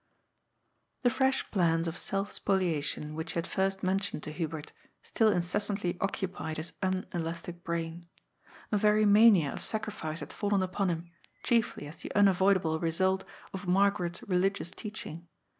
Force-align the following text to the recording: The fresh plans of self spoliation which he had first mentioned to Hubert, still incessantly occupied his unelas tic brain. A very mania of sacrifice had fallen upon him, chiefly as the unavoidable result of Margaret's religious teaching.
The 1.03 1.11
fresh 1.11 1.51
plans 1.51 1.87
of 1.87 1.95
self 1.95 2.31
spoliation 2.31 3.13
which 3.13 3.33
he 3.33 3.35
had 3.37 3.45
first 3.45 3.83
mentioned 3.83 4.23
to 4.23 4.31
Hubert, 4.31 4.73
still 5.03 5.29
incessantly 5.29 5.99
occupied 6.01 6.57
his 6.57 6.71
unelas 6.81 7.43
tic 7.43 7.63
brain. 7.63 8.09
A 8.71 8.77
very 8.79 9.05
mania 9.05 9.51
of 9.53 9.61
sacrifice 9.61 10.21
had 10.21 10.33
fallen 10.33 10.63
upon 10.63 10.89
him, 10.89 11.11
chiefly 11.43 11.85
as 11.85 11.97
the 11.97 12.11
unavoidable 12.15 12.79
result 12.79 13.25
of 13.53 13.67
Margaret's 13.67 14.23
religious 14.23 14.71
teaching. 14.71 15.27